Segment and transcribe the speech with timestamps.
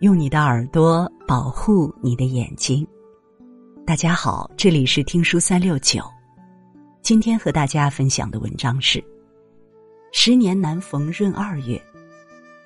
[0.00, 2.86] 用你的耳朵保护你的眼睛。
[3.86, 6.02] 大家好，这里是听书三六九。
[7.02, 9.04] 今天和大家分享的文章是：
[10.10, 11.78] 十年难逢闰二月，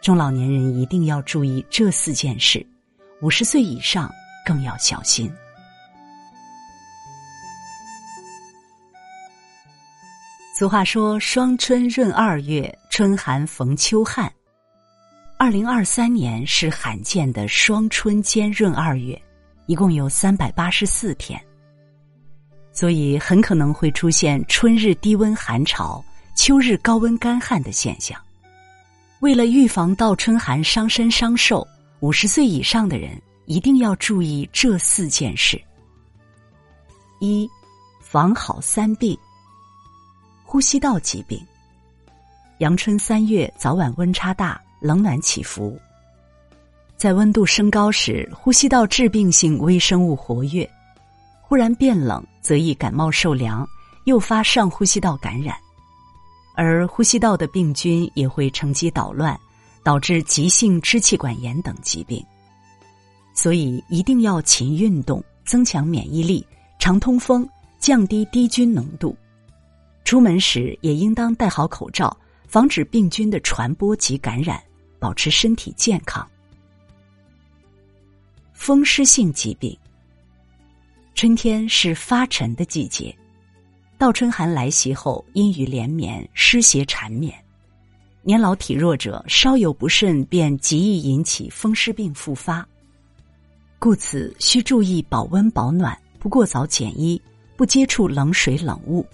[0.01, 2.65] 中老年人一定要注意这四件事，
[3.21, 4.09] 五十岁以上
[4.47, 5.29] 更要小心。
[10.57, 14.33] 俗话说：“双春闰二月，春寒逢秋旱。”
[15.45, 19.21] 二零二三年是罕见的双春兼闰二月，
[19.67, 21.39] 一共有三百八十四天，
[22.73, 26.03] 所以很可能会出现春日低温寒潮、
[26.35, 28.19] 秋日高温干旱的现象。
[29.21, 31.69] 为了预防倒春寒伤身伤寿，
[32.01, 35.61] 五十岁以上的人一定要注意这四件事：
[37.21, 37.47] 一、
[38.01, 39.15] 防好三病。
[40.43, 41.39] 呼吸道疾病，
[42.61, 44.59] 阳春三月早晚温差大。
[44.85, 45.81] 冷暖起伏，
[46.95, 50.63] 在温度升高时，呼吸道致病性微生物活跃；
[51.41, 53.67] 忽然变冷，则易感冒受凉，
[54.05, 55.57] 诱发上呼吸道感染。
[56.55, 59.41] 而呼吸道的病菌也会乘机捣乱，
[59.83, 62.23] 导致急性支气管炎等疾病。
[63.33, 66.47] 所以一定要勤运动，增强免疫力，
[66.79, 69.17] 常通风，降低低菌浓度。
[70.05, 72.15] 出门时也应当戴好口罩，
[72.47, 74.63] 防止病菌的传播及感染。
[75.05, 76.27] 保持身体健康。
[78.55, 79.77] 风湿性疾病。
[81.15, 83.15] 春天是发沉的季节，
[83.99, 87.35] 倒春寒来袭后，阴雨连绵，湿邪缠绵，
[88.23, 92.67] 年老体弱者稍有不慎，便极易引起风湿病复发。
[93.79, 97.21] 故此，需注意保温保暖，不过早减衣，
[97.59, 99.07] 不接触冷水冷物。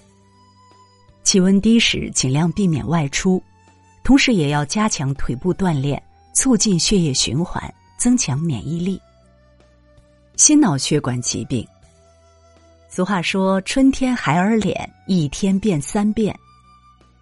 [1.24, 3.42] 气温低时，尽量避免外出。
[4.02, 7.62] 同时也要加强腿部锻炼，促进血液循环，
[7.98, 9.00] 增强免疫力。
[10.36, 11.66] 心脑血管疾病。
[12.88, 16.36] 俗话说：“春天孩儿脸，一天变三变。”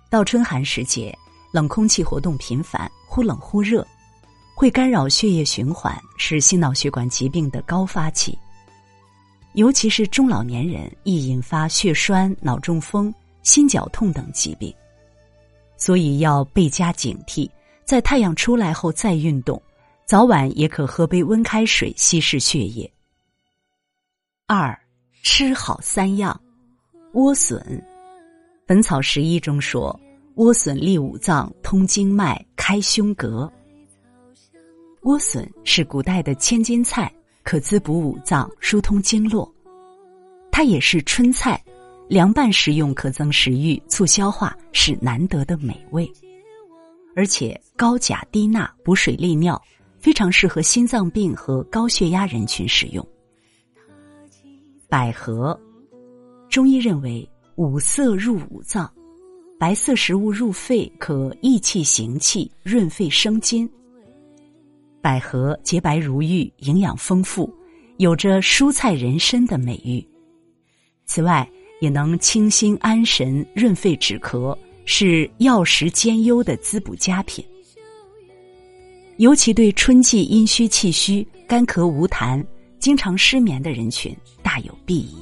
[0.08, 1.14] 到春寒时节，
[1.52, 3.86] 冷空气活动频繁，忽冷忽热，
[4.54, 8.38] 会干扰血液循环，是心脑血管疾病的高发期。
[9.54, 14.72] 尤其是中老年人，易引发血栓、脑中风、心绞痛等疾病。
[15.78, 17.48] 所以要倍加警惕，
[17.84, 19.62] 在太阳出来后再运动，
[20.04, 22.92] 早晚也可喝杯温开水稀释血液。
[24.46, 24.78] 二，
[25.22, 26.38] 吃好三样，
[27.12, 27.58] 莴笋，
[28.66, 29.98] 《本草拾遗》中说，
[30.34, 33.50] 莴笋利五脏，通经脉，开胸膈。
[35.02, 37.10] 莴笋是古代的千金菜，
[37.44, 39.50] 可滋补五脏，疏通经络。
[40.50, 41.62] 它也是春菜。
[42.08, 46.10] 凉拌食用可增食欲、促消化，是难得的美味。
[47.14, 49.60] 而且高钾低钠，补水利尿，
[49.98, 53.06] 非常适合心脏病和高血压人群食用。
[54.88, 55.58] 百合，
[56.48, 58.90] 中医认为五色入五脏，
[59.58, 63.68] 白色食物入肺，可益气行气、润肺生津。
[65.02, 67.52] 百合洁白如玉，营养丰富，
[67.98, 70.02] 有着蔬菜人参的美誉。
[71.04, 71.48] 此外，
[71.80, 77.44] 也能清心安神、润肺止咳，是药食兼优的滋补佳品。
[79.18, 82.44] 尤其对春季阴虚气虚、干咳无痰、
[82.78, 85.16] 经常失眠的人群大有裨益。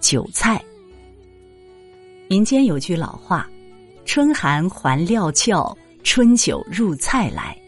[0.00, 0.62] 韭菜，
[2.28, 3.48] 民间有句老话
[4.04, 7.58] ：“春寒还料峭，春酒入菜来。”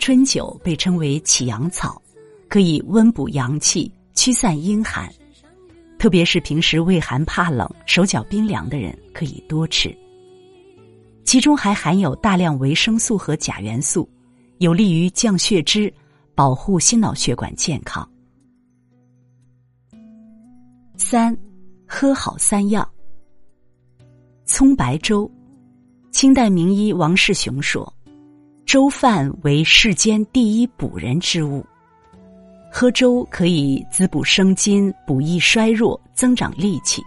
[0.00, 2.00] 春酒被称为起阳草，
[2.48, 5.12] 可以温补阳气、驱散阴寒。
[6.00, 9.94] 特别是平时畏寒怕冷、手脚冰凉的人，可以多吃。
[11.24, 14.08] 其中还含有大量维生素和钾元素，
[14.60, 15.92] 有利于降血脂，
[16.34, 18.10] 保护心脑血管健康。
[20.96, 21.36] 三，
[21.86, 22.90] 喝好三样。
[24.46, 25.30] 葱白粥，
[26.12, 27.92] 清代名医王世雄说
[28.64, 31.62] ：“粥饭为世间第一补人之物。”
[32.72, 37.02] 喝粥可以滋补生津、补益衰弱、增长力气，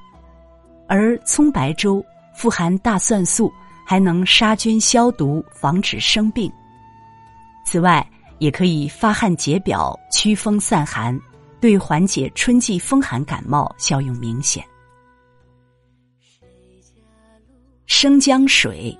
[0.88, 2.04] 而葱白粥
[2.36, 3.52] 富含大蒜素，
[3.88, 6.52] 还能杀菌消毒、防止生病。
[7.66, 8.06] 此外，
[8.40, 11.18] 也可以发汗解表、驱风散寒，
[11.62, 14.62] 对缓解春季风寒感冒效用明显。
[17.86, 18.98] 生姜水，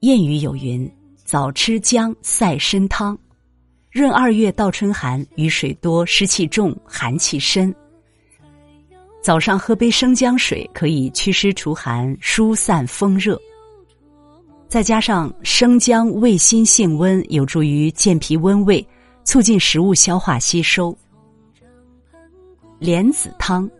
[0.00, 0.90] 谚语有云
[1.24, 3.18] ：“早吃姜赛参汤。”
[3.92, 7.74] 闰二月到春寒，雨水多，湿气重，寒气深。
[9.20, 13.36] 早上喝杯生姜水，可以祛湿除寒、疏散风热。
[14.68, 18.86] 再加上生姜味辛性温，有助于健脾温胃，
[19.24, 20.96] 促进食物消化吸收。
[22.78, 23.68] 莲子汤，《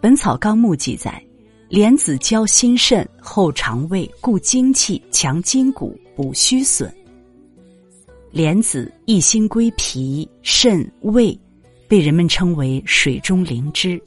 [0.00, 1.20] 本草纲目》记载，
[1.68, 6.94] 莲子交心肾，厚肠胃，固精气，强筋骨，补虚损。
[8.30, 11.38] 莲子一心归脾、肾、胃，
[11.88, 14.00] 被人们称为水中灵芝。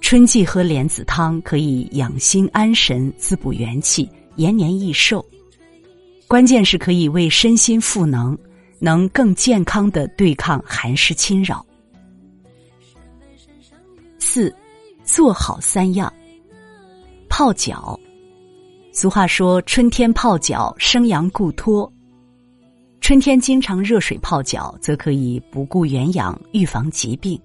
[0.00, 5.24] 春季喝莲子汤可以养心安神、滋补元气、延年益寿。
[6.26, 8.36] 关键是可以为身心赋能，
[8.80, 11.64] 能更健康的对抗寒湿侵扰。
[14.18, 14.52] 四，
[15.04, 16.12] 做好三样。
[17.28, 17.98] 泡脚，
[18.92, 21.90] 俗话说：“春天泡脚，生阳固脱。”
[23.02, 27.38] 春天经常热水泡脚，则可以不顾元阳，预防疾病，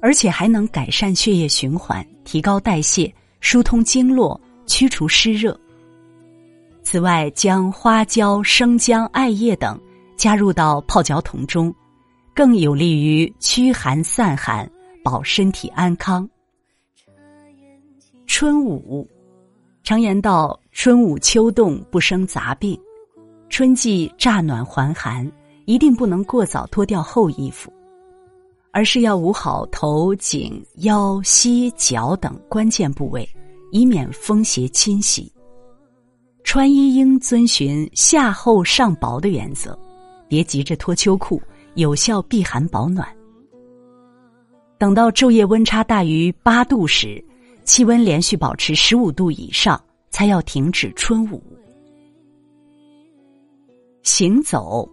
[0.00, 5.56] 而且还能改善血液循环，提高代谢，疏通经络，驱除湿热。
[6.82, 9.78] 此外，将花椒、生姜、艾叶等
[10.16, 11.72] 加入到泡脚桶中，
[12.34, 14.68] 更有利于驱寒散寒。
[15.02, 16.28] 保身体安康。
[18.26, 19.08] 春捂，
[19.82, 22.78] 常言道：“春捂秋冻，不生杂病。”
[23.50, 25.30] 春季乍暖还寒，
[25.64, 27.70] 一定不能过早脱掉厚衣服，
[28.70, 33.28] 而是要捂好头颈、腰、膝、脚等关键部位，
[33.72, 35.30] 以免风邪侵袭。
[36.44, 39.76] 穿衣应遵循夏厚上薄的原则，
[40.28, 41.42] 别急着脱秋裤，
[41.74, 43.06] 有效避寒保暖。
[44.78, 47.22] 等到昼夜温差大于八度时，
[47.64, 51.42] 气温连续保持十五度以上，才要停止春捂。
[54.12, 54.86] 行走，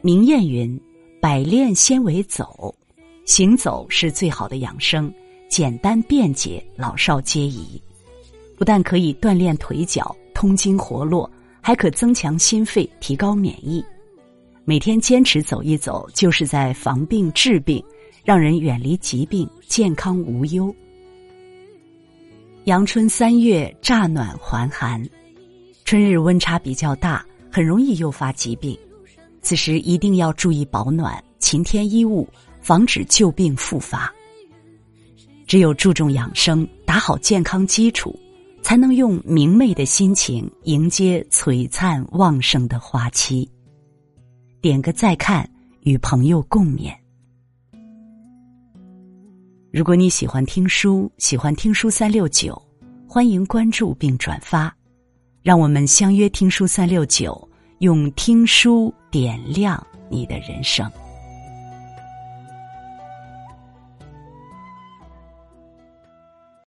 [0.00, 0.80] 明谚云
[1.20, 2.74] ：“百炼先为走。”
[3.26, 5.12] 行走是最好的养生，
[5.50, 7.80] 简单便捷，老少皆宜。
[8.56, 11.30] 不但可以锻炼腿脚、通经活络，
[11.60, 13.84] 还可增强心肺、提高免疫。
[14.64, 17.84] 每天坚持走一走，就是在防病治病。
[18.24, 20.74] 让人远离疾病，健康无忧。
[22.64, 25.06] 阳春三月，乍暖还寒，
[25.84, 28.76] 春日温差比较大，很容易诱发疾病。
[29.42, 32.26] 此时一定要注意保暖，勤添衣物，
[32.60, 34.10] 防止旧病复发。
[35.46, 38.18] 只有注重养生，打好健康基础，
[38.62, 43.50] 才能用明媚的心情迎接璀璨旺盛的花期。
[44.62, 45.46] 点个再看，
[45.80, 46.94] 与朋友共勉。
[49.72, 52.60] 如果你喜欢听书，喜欢听书三六九，
[53.08, 54.74] 欢迎关注并转发，
[55.42, 57.48] 让我们相约听书三六九，
[57.78, 60.88] 用听书点亮你的人生。